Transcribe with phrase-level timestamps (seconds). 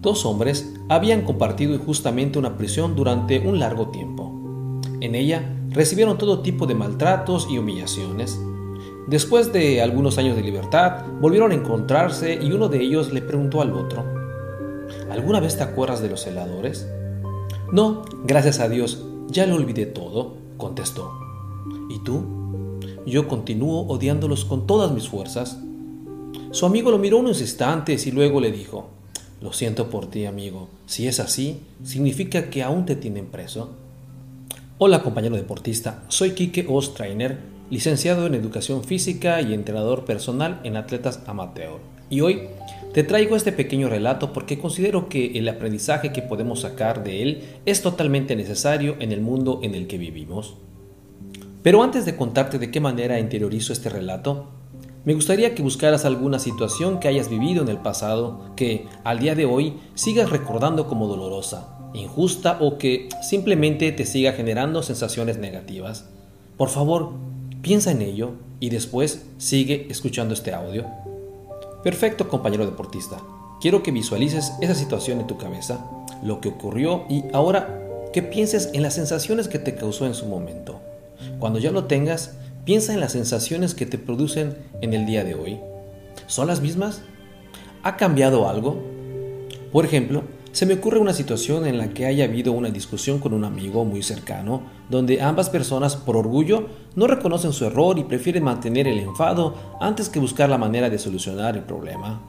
[0.00, 4.80] Dos hombres habían compartido injustamente una prisión durante un largo tiempo.
[5.00, 8.40] En ella recibieron todo tipo de maltratos y humillaciones.
[9.08, 13.60] Después de algunos años de libertad, volvieron a encontrarse y uno de ellos le preguntó
[13.60, 14.04] al otro,
[15.10, 16.88] ¿Alguna vez te acuerdas de los celadores?
[17.70, 21.12] No, gracias a Dios, ya lo olvidé todo, contestó.
[21.90, 22.24] ¿Y tú?
[23.04, 25.58] Yo continúo odiándolos con todas mis fuerzas.
[26.52, 28.99] Su amigo lo miró unos instantes y luego le dijo,
[29.40, 30.68] lo siento por ti, amigo.
[30.86, 33.70] Si es así, significa que aún te tienen preso.
[34.78, 36.04] Hola, compañero deportista.
[36.08, 37.38] Soy Kike Ostrainer,
[37.70, 41.78] licenciado en Educación Física y entrenador personal en atletas amateur.
[42.10, 42.48] Y hoy
[42.92, 47.42] te traigo este pequeño relato porque considero que el aprendizaje que podemos sacar de él
[47.64, 50.56] es totalmente necesario en el mundo en el que vivimos.
[51.62, 54.48] Pero antes de contarte de qué manera interiorizo este relato,
[55.02, 59.34] me gustaría que buscaras alguna situación que hayas vivido en el pasado que al día
[59.34, 66.06] de hoy sigas recordando como dolorosa, injusta o que simplemente te siga generando sensaciones negativas.
[66.58, 67.12] Por favor,
[67.62, 70.84] piensa en ello y después sigue escuchando este audio.
[71.82, 73.22] Perfecto, compañero deportista.
[73.62, 75.82] Quiero que visualices esa situación en tu cabeza,
[76.22, 77.80] lo que ocurrió y ahora
[78.12, 80.80] que pienses en las sensaciones que te causó en su momento.
[81.38, 85.34] Cuando ya lo tengas, Piensa en las sensaciones que te producen en el día de
[85.34, 85.58] hoy.
[86.26, 87.02] ¿Son las mismas?
[87.82, 88.82] ¿Ha cambiado algo?
[89.72, 93.32] Por ejemplo, se me ocurre una situación en la que haya habido una discusión con
[93.32, 96.66] un amigo muy cercano, donde ambas personas por orgullo
[96.96, 100.98] no reconocen su error y prefieren mantener el enfado antes que buscar la manera de
[100.98, 102.20] solucionar el problema.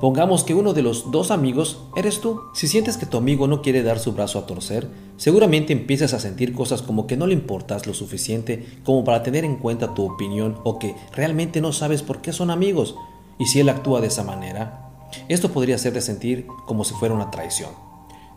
[0.00, 2.40] Pongamos que uno de los dos amigos eres tú.
[2.54, 6.20] Si sientes que tu amigo no quiere dar su brazo a torcer, seguramente empiezas a
[6.20, 10.10] sentir cosas como que no le importas lo suficiente como para tener en cuenta tu
[10.10, 12.96] opinión o que realmente no sabes por qué son amigos.
[13.38, 14.90] Y si él actúa de esa manera,
[15.28, 17.89] esto podría hacerte sentir como si fuera una traición.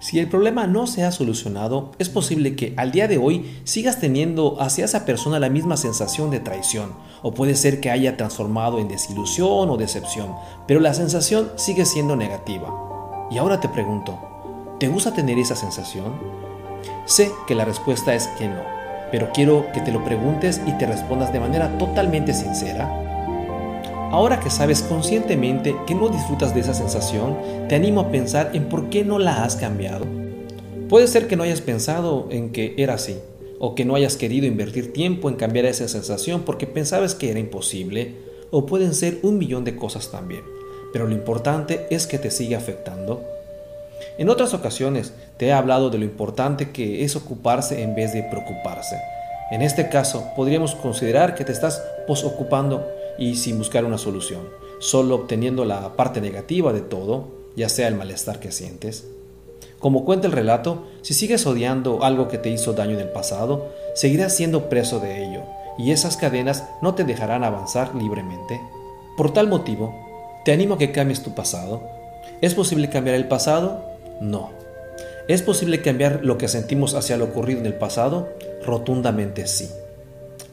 [0.04, 4.02] Si el problema no se ha solucionado, es posible que al día de hoy sigas
[4.02, 6.92] teniendo hacia esa persona la misma sensación de traición,
[7.22, 10.36] o puede ser que haya transformado en desilusión o decepción,
[10.68, 12.68] pero la sensación sigue siendo negativa.
[13.32, 14.20] Y ahora te pregunto,
[14.78, 16.12] ¿te gusta tener esa sensación?
[17.06, 18.60] Sé que la respuesta es que no,
[19.10, 23.13] pero quiero que te lo preguntes y te respondas de manera totalmente sincera
[24.14, 27.36] Ahora que sabes conscientemente que no disfrutas de esa sensación,
[27.68, 30.06] te animo a pensar en por qué no la has cambiado.
[30.88, 33.18] Puede ser que no hayas pensado en que era así,
[33.58, 37.40] o que no hayas querido invertir tiempo en cambiar esa sensación porque pensabas que era
[37.40, 38.14] imposible,
[38.52, 40.44] o pueden ser un millón de cosas también,
[40.94, 43.24] pero lo importante es que te sigue afectando.
[44.20, 48.22] En otras ocasiones te he hablado de lo importante que es ocuparse en vez de
[48.22, 48.96] preocuparse.
[49.50, 52.86] En este caso, podríamos considerar que te estás posocupando
[53.18, 54.42] y sin buscar una solución,
[54.80, 59.06] solo obteniendo la parte negativa de todo, ya sea el malestar que sientes.
[59.80, 63.68] Como cuenta el relato, si sigues odiando algo que te hizo daño en el pasado,
[63.96, 65.42] seguirás siendo preso de ello,
[65.78, 68.62] y esas cadenas no te dejarán avanzar libremente.
[69.18, 69.94] Por tal motivo,
[70.46, 71.84] te animo a que cambies tu pasado.
[72.42, 73.84] ¿Es posible cambiar el pasado?
[74.22, 74.52] No.
[75.28, 78.30] ¿Es posible cambiar lo que sentimos hacia lo ocurrido en el pasado?
[78.66, 79.70] Rotundamente sí.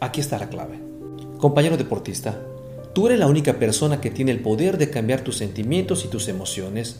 [0.00, 0.78] Aquí está la clave.
[1.38, 2.38] Compañero deportista,
[2.92, 6.26] Tú eres la única persona que tiene el poder de cambiar tus sentimientos y tus
[6.26, 6.96] emociones.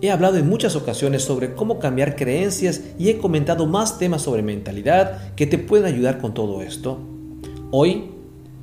[0.00, 4.42] He hablado en muchas ocasiones sobre cómo cambiar creencias y he comentado más temas sobre
[4.42, 6.98] mentalidad que te pueden ayudar con todo esto.
[7.70, 8.12] Hoy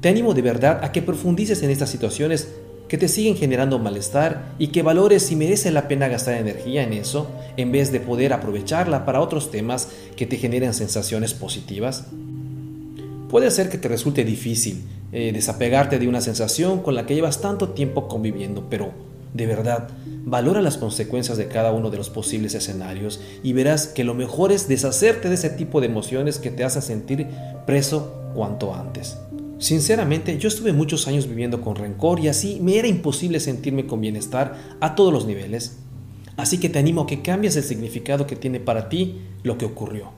[0.01, 2.47] te animo de verdad a que profundices en estas situaciones
[2.88, 6.94] que te siguen generando malestar y que valores si merece la pena gastar energía en
[6.94, 12.06] eso en vez de poder aprovecharla para otros temas que te generen sensaciones positivas.
[13.29, 17.41] Puede ser que te resulte difícil eh, desapegarte de una sensación con la que llevas
[17.41, 18.91] tanto tiempo conviviendo, pero
[19.34, 19.90] de verdad,
[20.25, 24.51] valora las consecuencias de cada uno de los posibles escenarios y verás que lo mejor
[24.51, 27.28] es deshacerte de ese tipo de emociones que te hacen sentir
[27.66, 29.18] preso cuanto antes.
[29.59, 34.01] Sinceramente, yo estuve muchos años viviendo con rencor y así me era imposible sentirme con
[34.01, 35.77] bienestar a todos los niveles.
[36.36, 39.65] Así que te animo a que cambies el significado que tiene para ti lo que
[39.65, 40.12] ocurrió,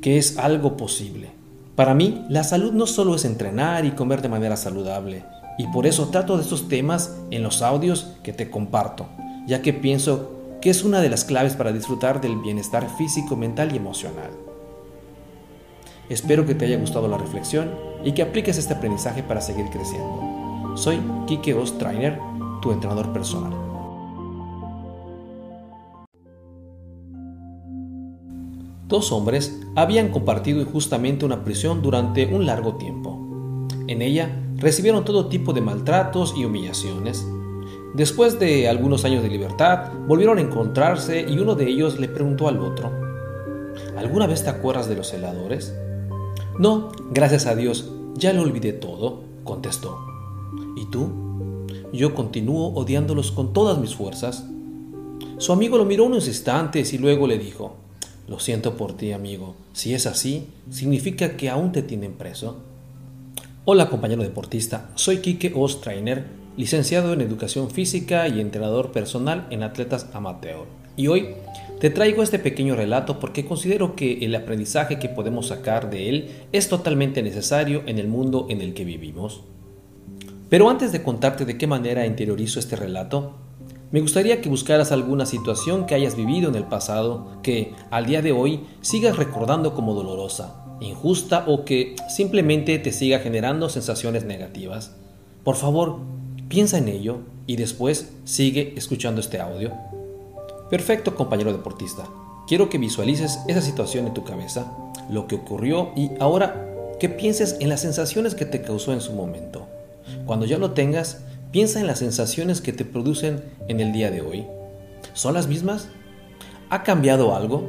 [0.00, 1.39] que es algo posible.
[1.76, 5.24] Para mí, la salud no solo es entrenar y comer de manera saludable,
[5.58, 9.06] y por eso trato de estos temas en los audios que te comparto,
[9.46, 10.30] ya que pienso
[10.60, 14.30] que es una de las claves para disfrutar del bienestar físico, mental y emocional.
[16.08, 17.70] Espero que te haya gustado la reflexión
[18.04, 20.74] y que apliques este aprendizaje para seguir creciendo.
[20.76, 22.18] Soy Kike Ostrainer,
[22.60, 23.69] tu entrenador personal.
[28.90, 33.16] Dos hombres habían compartido injustamente una prisión durante un largo tiempo.
[33.86, 37.24] En ella recibieron todo tipo de maltratos y humillaciones.
[37.94, 42.48] Después de algunos años de libertad, volvieron a encontrarse y uno de ellos le preguntó
[42.48, 42.90] al otro,
[43.96, 45.72] ¿Alguna vez te acuerdas de los heladores?
[46.58, 49.98] No, gracias a Dios, ya lo olvidé todo, contestó.
[50.76, 51.12] ¿Y tú?
[51.92, 54.46] Yo continúo odiándolos con todas mis fuerzas.
[55.38, 57.79] Su amigo lo miró unos instantes y luego le dijo,
[58.30, 59.56] Lo siento por ti, amigo.
[59.72, 62.58] Si es así, significa que aún te tienen preso.
[63.64, 64.88] Hola, compañero deportista.
[64.94, 70.66] Soy Kike Ostrainer, licenciado en Educación Física y entrenador personal en atletas amateur.
[70.96, 71.30] Y hoy
[71.80, 76.30] te traigo este pequeño relato porque considero que el aprendizaje que podemos sacar de él
[76.52, 79.40] es totalmente necesario en el mundo en el que vivimos.
[80.48, 83.34] Pero antes de contarte de qué manera interiorizo este relato,
[83.92, 88.22] me gustaría que buscaras alguna situación que hayas vivido en el pasado que al día
[88.22, 94.94] de hoy sigas recordando como dolorosa, injusta o que simplemente te siga generando sensaciones negativas.
[95.42, 95.98] Por favor,
[96.48, 99.72] piensa en ello y después sigue escuchando este audio.
[100.70, 102.04] Perfecto, compañero deportista.
[102.46, 104.72] Quiero que visualices esa situación en tu cabeza,
[105.10, 106.68] lo que ocurrió y ahora
[107.00, 109.66] que pienses en las sensaciones que te causó en su momento.
[110.26, 114.20] Cuando ya lo tengas, piensa en las sensaciones que te producen en el día de
[114.20, 114.46] hoy.
[115.14, 115.88] ¿Son las mismas?
[116.70, 117.68] ¿Ha cambiado algo?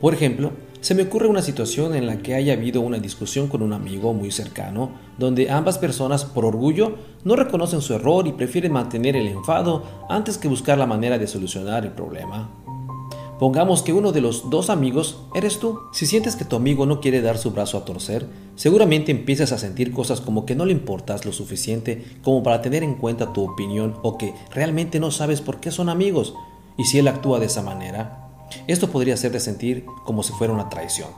[0.00, 3.62] Por ejemplo, se me ocurre una situación en la que haya habido una discusión con
[3.62, 8.72] un amigo muy cercano, donde ambas personas por orgullo no reconocen su error y prefieren
[8.72, 12.50] mantener el enfado antes que buscar la manera de solucionar el problema.
[13.42, 15.80] Pongamos que uno de los dos amigos eres tú.
[15.92, 19.58] Si sientes que tu amigo no quiere dar su brazo a torcer, seguramente empiezas a
[19.58, 23.42] sentir cosas como que no le importas lo suficiente como para tener en cuenta tu
[23.42, 26.36] opinión o que realmente no sabes por qué son amigos.
[26.78, 28.28] Y si él actúa de esa manera,
[28.68, 31.08] esto podría hacerte sentir como si fuera una traición.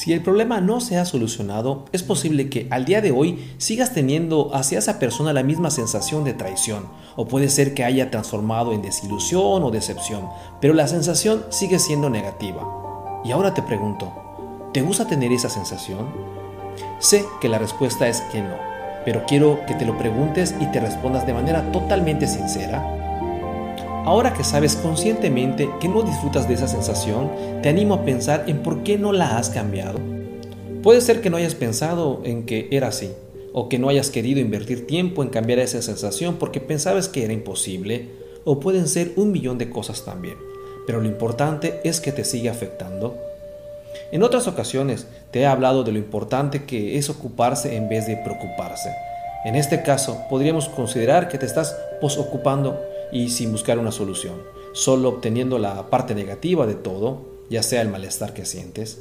[0.00, 3.92] Si el problema no se ha solucionado, es posible que al día de hoy sigas
[3.92, 6.86] teniendo hacia esa persona la misma sensación de traición,
[7.16, 10.26] o puede ser que haya transformado en desilusión o decepción,
[10.58, 12.62] pero la sensación sigue siendo negativa.
[13.26, 14.10] Y ahora te pregunto,
[14.72, 16.08] ¿te gusta tener esa sensación?
[16.98, 18.56] Sé que la respuesta es que no,
[19.04, 22.99] pero quiero que te lo preguntes y te respondas de manera totalmente sincera
[24.04, 27.30] Ahora que sabes conscientemente que no disfrutas de esa sensación,
[27.62, 30.00] te animo a pensar en por qué no la has cambiado.
[30.82, 33.12] Puede ser que no hayas pensado en que era así,
[33.52, 37.34] o que no hayas querido invertir tiempo en cambiar esa sensación porque pensabas que era
[37.34, 38.08] imposible,
[38.44, 40.36] o pueden ser un millón de cosas también,
[40.86, 43.18] pero lo importante es que te sigue afectando.
[44.12, 48.16] En otras ocasiones te he hablado de lo importante que es ocuparse en vez de
[48.16, 48.90] preocuparse.
[49.44, 52.80] En este caso, podríamos considerar que te estás posocupando
[53.12, 54.34] y sin buscar una solución,
[54.72, 59.00] solo obteniendo la parte negativa de todo, ya sea el malestar que sientes.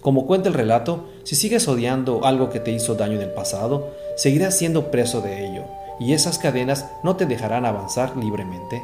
[0.00, 3.90] Como cuenta el relato, si sigues odiando algo que te hizo daño en el pasado,
[4.16, 5.64] seguirás siendo preso de ello,
[6.00, 8.82] y esas cadenas no te dejarán avanzar libremente.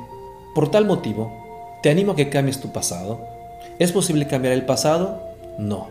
[0.55, 1.33] Por tal motivo,
[1.83, 3.21] te animo a que cambies tu pasado.
[3.79, 5.21] ¿Es posible cambiar el pasado?
[5.59, 5.89] No.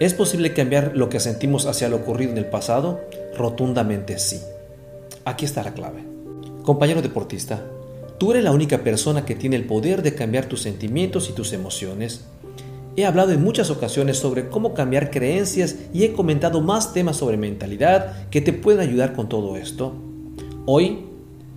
[0.00, 3.00] ¿Es posible cambiar lo que sentimos hacia lo ocurrido en el pasado?
[3.36, 4.40] Rotundamente sí.
[5.24, 6.04] Aquí está la clave.
[6.62, 7.62] Compañero deportista,
[8.18, 11.52] Tú eres la única persona que tiene el poder de cambiar tus sentimientos y tus
[11.52, 12.24] emociones.
[12.96, 17.36] He hablado en muchas ocasiones sobre cómo cambiar creencias y he comentado más temas sobre
[17.36, 19.94] mentalidad que te pueden ayudar con todo esto.
[20.66, 21.04] Hoy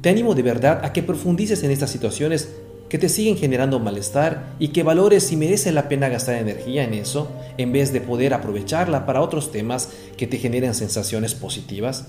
[0.02, 2.50] te animo de verdad a que profundices en estas situaciones
[2.90, 6.94] que te siguen generando malestar y que valores si merece la pena gastar energía en
[6.94, 12.06] eso en vez de poder aprovecharla para otros temas que te generen sensaciones positivas.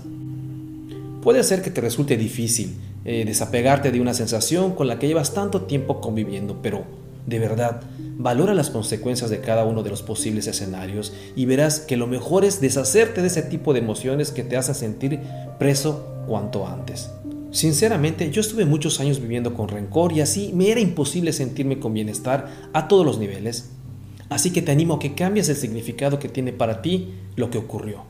[1.23, 2.75] Puede ser que te resulte difícil
[3.05, 6.83] eh, desapegarte de una sensación con la que llevas tanto tiempo conviviendo, pero
[7.25, 7.81] de verdad,
[8.17, 12.43] valora las consecuencias de cada uno de los posibles escenarios y verás que lo mejor
[12.43, 15.21] es deshacerte de ese tipo de emociones que te hacen sentir
[15.57, 17.09] preso cuanto antes.
[17.51, 21.93] Sinceramente, yo estuve muchos años viviendo con rencor y así me era imposible sentirme con
[21.93, 23.69] bienestar a todos los niveles.
[24.27, 27.59] Así que te animo a que cambies el significado que tiene para ti lo que
[27.59, 28.03] ocurrió,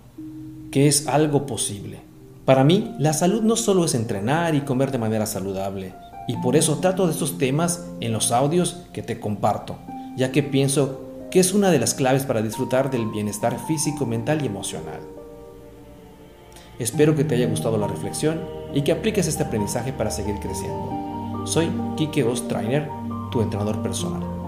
[0.71, 2.12] que es algo posible.
[2.45, 5.93] Para mí, la salud no solo es entrenar y comer de manera saludable,
[6.27, 9.77] y por eso trato de estos temas en los audios que te comparto,
[10.17, 14.43] ya que pienso que es una de las claves para disfrutar del bienestar físico, mental
[14.43, 14.99] y emocional.
[16.79, 18.41] Espero que te haya gustado la reflexión
[18.73, 21.43] y que apliques este aprendizaje para seguir creciendo.
[21.45, 22.89] Soy Kike Ostrainer,
[23.31, 24.42] tu entrenador personal.